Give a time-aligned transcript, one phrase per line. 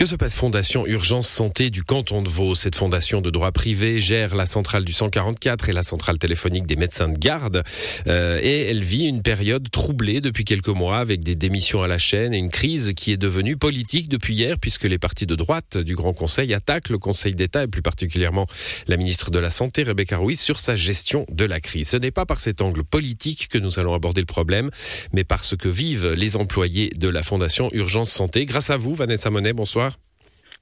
[0.00, 2.54] Que se passe Fondation Urgence Santé du canton de Vaud?
[2.54, 6.76] Cette fondation de droit privé gère la centrale du 144 et la centrale téléphonique des
[6.76, 7.62] médecins de garde.
[8.06, 11.98] Euh, et elle vit une période troublée depuis quelques mois avec des démissions à la
[11.98, 15.76] chaîne et une crise qui est devenue politique depuis hier puisque les partis de droite
[15.76, 18.46] du Grand Conseil attaquent le Conseil d'État et plus particulièrement
[18.86, 21.90] la ministre de la Santé, Rebecca Ruiz, sur sa gestion de la crise.
[21.90, 24.70] Ce n'est pas par cet angle politique que nous allons aborder le problème,
[25.12, 28.46] mais par ce que vivent les employés de la Fondation Urgence Santé.
[28.46, 29.89] Grâce à vous, Vanessa Monet, bonsoir.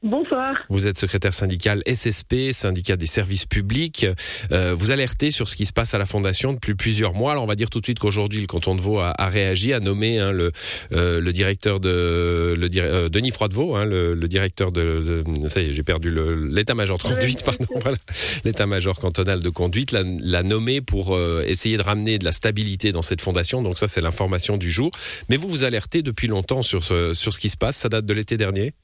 [0.04, 0.54] Bonsoir.
[0.68, 4.06] Vous êtes secrétaire syndical SSP, syndicat des services publics.
[4.52, 7.32] Euh, vous alertez sur ce qui se passe à la Fondation depuis plusieurs mois.
[7.32, 9.80] Alors on va dire tout de suite qu'aujourd'hui le canton de Vaud a, réagi, a
[9.80, 10.52] nommé hein, le,
[10.92, 15.70] euh, le directeur de le euh, Denis Froidevaux, hein, le, le, directeur de, ça y
[15.70, 16.14] est, j'ai perdu
[16.48, 17.98] l'état-major de conduite, pardon, voilà,
[18.44, 23.20] l'état-major cantonal de conduite, l'a nommé pour essayer de ramener de la stabilité dans cette
[23.20, 23.62] fondation.
[23.62, 24.92] Donc ça c'est l'information du jour.
[25.28, 27.78] Mais vous vous alertez depuis longtemps sur ce, sur ce qui se passe.
[27.78, 28.74] Ça date de l'été dernier?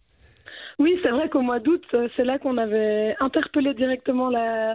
[0.79, 4.75] Oui, c'est vrai qu'au mois d'août, euh, c'est là qu'on avait interpellé directement la,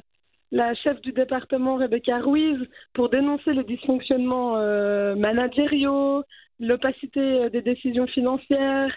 [0.51, 2.57] la chef du département, Rebecca Ruiz,
[2.93, 6.23] pour dénoncer les dysfonctionnements euh, managériaux,
[6.59, 8.95] l'opacité euh, des décisions financières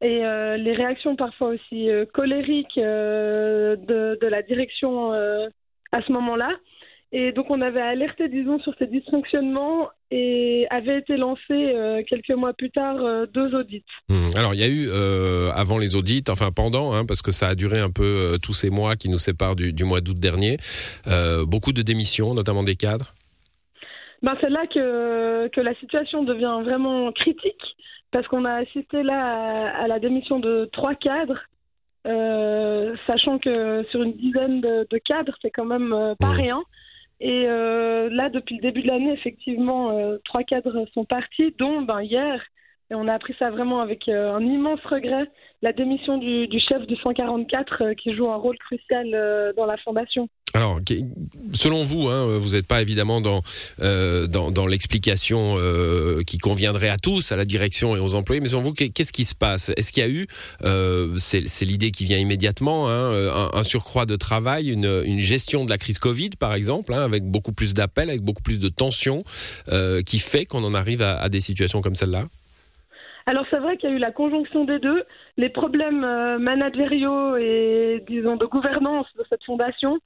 [0.00, 6.50] et les réactions parfois aussi colériques de, la direction à ce moment-là.
[7.12, 12.30] Et donc on avait alerté, disons, sur ces dysfonctionnements et avait été lancé euh, quelques
[12.30, 13.84] mois plus tard euh, deux audits.
[14.08, 14.26] Hmm.
[14.36, 17.48] Alors il y a eu euh, avant les audits, enfin pendant, hein, parce que ça
[17.48, 20.56] a duré un peu tous ces mois qui nous séparent du, mois d'août dernier,
[21.46, 23.12] beaucoup de démissions, notamment des cadres.
[24.22, 27.62] Ben, c'est là que, que la situation devient vraiment critique,
[28.10, 31.40] parce qu'on a assisté là à, la démission de trois cadres
[33.06, 36.38] sachant que sur une dizaine de, cadres, c'est quand même pas hmm.
[36.38, 36.62] rien.
[37.24, 41.80] Et euh, là, depuis le début de l'année, effectivement, euh, trois cadres sont partis, dont
[41.80, 42.44] ben, hier,
[42.90, 45.30] et on a appris ça vraiment avec euh, un immense regret,
[45.62, 50.28] la démission du, chef du 144 qui joue un rôle crucial dans la fondation.
[50.54, 50.78] Alors,
[51.52, 53.40] selon vous, hein, vous n'êtes pas évidemment dans,
[53.80, 58.46] euh, dans, l'explication euh, qui conviendrait à tous, à la direction et aux employés, mais
[58.46, 59.72] selon vous, qu'est-ce qui se passe?
[59.76, 60.28] Est-ce qu'il y a eu,
[60.62, 65.78] euh, c'est l'idée qui vient immédiatement, hein, un, surcroît de travail, une, gestion de la
[65.78, 69.24] crise Covid, par exemple, hein, avec beaucoup plus d'appels, avec beaucoup plus de tensions,
[70.06, 72.26] qui fait qu'on en arrive à des situations comme celle-là?
[73.26, 75.02] Alors c'est vrai qu'il y a eu la conjonction des deux,
[75.36, 76.00] les problèmes
[76.38, 79.98] managériaux et disons de gouvernance de cette fondation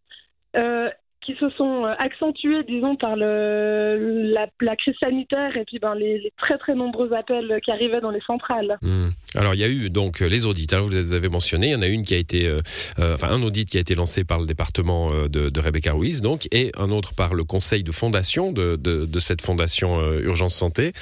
[0.57, 0.89] euh,
[1.21, 4.47] qui se sont euh, accentués, disons, par la,
[4.77, 8.79] crise sanitaire et puis ben, les, très très nombreux appels qui arrivaient dans les centrales.
[8.81, 9.09] Hmm.
[9.35, 11.77] Alors il y a eu donc les audits, hein, vous les avez mentionnés, il y
[11.77, 12.63] en a une qui a été, euh,
[12.99, 16.73] enfin un audit qui a été lancé par le département de, Rebecca Ruiz, donc, et
[16.79, 20.93] un autre par le conseil de fondation de cette fondation Urgence Santé.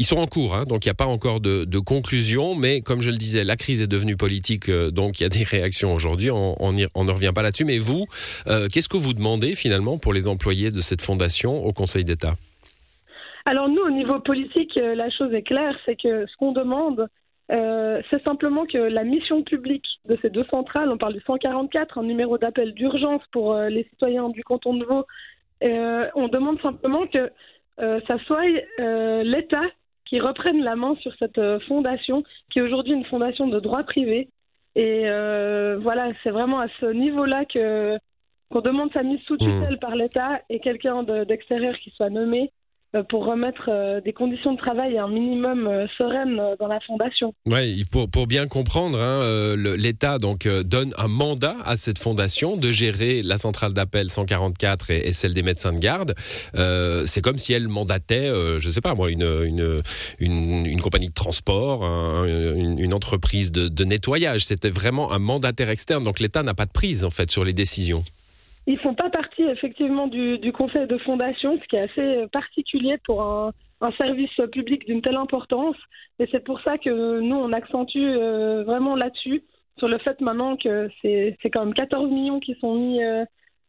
[0.00, 3.02] Ils sont en cours, hein, donc il n'y a pas encore de, conclusion, mais comme
[3.02, 5.92] je le disais, la crise est devenue politique, euh, donc il y a des réactions
[5.92, 7.66] aujourd'hui, on, ne revient pas là-dessus.
[7.66, 8.06] Mais vous,
[8.46, 12.32] euh, qu'est-ce que vous demandez finalement pour les employés de cette fondation au Conseil d'État?
[13.44, 17.06] Alors nous, au niveau politique, euh, la chose est claire, c'est que ce qu'on demande,
[17.50, 22.04] c'est simplement que la mission publique de ces deux centrales, on parle du 144, un
[22.04, 25.04] numéro d'appel d'urgence pour les citoyens du canton de Vaud,
[26.14, 27.28] on demande simplement que
[27.76, 28.46] ça soit
[29.24, 29.64] l'État
[30.10, 33.84] qui reprennent la main sur cette euh, fondation, qui est aujourd'hui une fondation de droit
[33.84, 34.28] privé.
[34.74, 37.96] Et euh, voilà, c'est vraiment à ce niveau-là que
[38.50, 39.38] qu'on demande sa mise sous mmh.
[39.38, 42.50] tutelle par l'État et quelqu'un d'extérieur qui soit nommé
[43.08, 47.32] pour remettre euh, des conditions de travail un minimum euh, sereines dans la fondation.
[47.46, 52.70] Oui, pour, pour bien comprendre, hein, l'État donc donne un mandat à cette fondation de
[52.70, 56.14] gérer la centrale d'appel 144 et, celle des médecins de garde.
[57.06, 59.80] c'est comme si elle mandatait, je ne sais pas moi, une, une,
[60.18, 61.84] une, compagnie de transport,
[62.26, 64.44] une, entreprise de, de nettoyage.
[64.44, 67.52] C'était vraiment un mandataire externe, donc l'État n'a pas de prise en fait sur les
[67.52, 68.04] décisions.
[68.70, 73.20] Ils font pas partie effectivement du, conseil de fondation, ce qui est assez particulier pour
[73.20, 73.52] un,
[74.00, 75.74] service public d'une telle importance.
[76.20, 79.42] Et c'est pour ça que nous, on accentue euh, vraiment là-dessus,
[79.76, 83.24] sur le fait maintenant que c'est quand même 14 millions qui sont mis euh,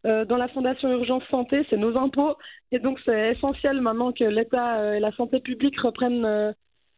[0.05, 2.35] euh, dans la Fondation Urgence Santé, c'est nos impôts.
[2.71, 6.53] Et donc c'est essentiel maintenant que l'État et la santé publique reprennent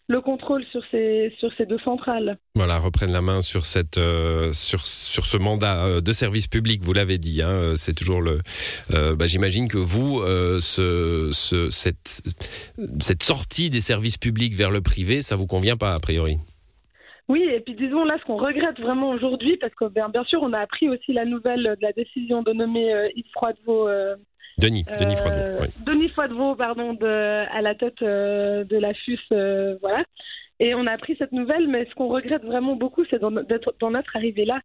[0.08, 2.38] le contrôle sur ces, sur ces deux centrales.
[2.56, 6.82] Voilà, reprennent la main sur, cette, euh, sur, sur ce mandat euh, de service public,
[6.82, 7.42] vous l'avez dit.
[7.42, 8.40] Hein, euh, c'est toujours le.
[9.16, 10.22] Bah, j'imagine que vous,
[10.60, 12.22] ce, ce, cette,
[13.00, 16.38] cette sortie des services publics vers le privé, ça vous convient pas, a priori?
[17.30, 20.42] Oui, et puis disons là ce qu'on regrette vraiment aujourd'hui, parce que bien, bien, sûr
[20.42, 23.88] on a appris aussi la nouvelle de la décision de nommer Yves Froidevaux
[24.58, 25.66] Denis, Denis Froidevaux.
[25.86, 29.20] Denis Froidevaux, pardon, de, à la tête de la FUS,
[29.82, 30.04] voilà.
[30.60, 33.92] Et on a appris cette nouvelle, mais ce qu'on regrette vraiment beaucoup, c'est d'être dans
[33.92, 34.60] notre arrivée là,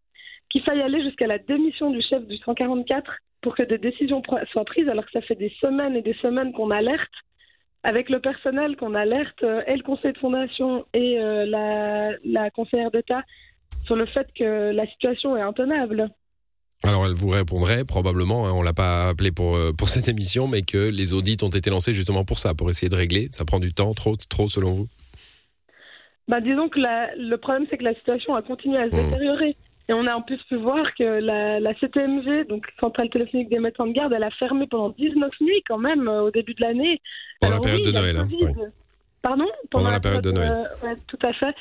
[0.51, 4.65] qu'il faille aller jusqu'à la démission du chef du 144 pour que des décisions soient
[4.65, 7.13] prises, alors que ça fait des semaines et des semaines qu'on alerte,
[7.83, 12.51] avec le personnel qu'on alerte, euh, et le conseil de fondation et euh, la, la
[12.51, 13.23] conseillère d'État,
[13.85, 16.09] sur le fait que la situation est intenable.
[16.85, 20.47] Alors elle vous répondrait probablement, hein, on l'a pas appelé pour, euh, pour cette émission,
[20.47, 23.29] mais que les audits ont été lancés justement pour ça, pour essayer de régler.
[23.33, 24.87] Ça prend du temps, trop, trop selon vous?
[26.29, 29.11] Bah, Disons que le problème, c'est que la situation a continué à se mmh.
[29.11, 29.57] détériorer.
[29.89, 33.59] Et on a en plus pu voir que la, la CTMG, donc Centrale téléphonique des
[33.59, 36.61] médecins de garde, elle a fermé pendant 19 nuits quand même euh, au début de
[36.61, 37.01] l'année.
[37.41, 38.17] Pendant la période de Noël.
[38.19, 38.29] Hein,
[39.23, 39.47] Pardon?
[39.71, 40.53] Pendant, la, période, de Noël.
[40.85, 41.55] Euh, tout à fait.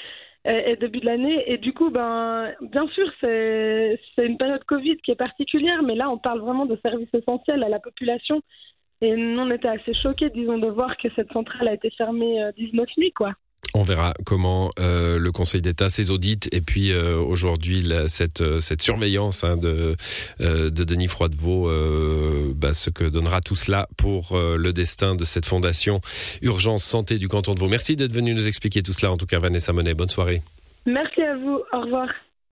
[0.47, 1.43] Et, début de l'année.
[1.51, 6.09] Et du coup, ben, bien sûr, c'est une période Covid qui est particulière, mais là,
[6.09, 8.41] on parle vraiment de services essentiels à la population.
[9.01, 12.49] Et nous, on était assez choqués, disons, de voir que cette centrale a été fermée
[12.57, 13.33] 19 euh, nuits, quoi.
[13.77, 18.59] On verra comment euh, le Conseil d'État, ses audits et puis euh, aujourd'hui cette, euh,
[18.59, 19.95] cette surveillance hein, de,
[20.39, 21.69] de Denis Froidevaux,
[22.55, 25.99] bah, ce que donnera tout cela pour le destin de cette fondation
[26.41, 27.67] Urgence Santé du canton de Vaud.
[27.67, 29.11] Merci d'être venu nous expliquer tout cela.
[29.11, 30.41] En tout cas, Vanessa Monet, bonne soirée.
[30.87, 31.61] Merci à vous.
[31.71, 32.07] Au revoir.